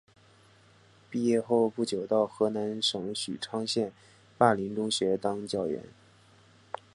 [1.11, 3.93] 毕业后不久到河南省许昌县
[4.35, 5.83] 灞陵中学当教员。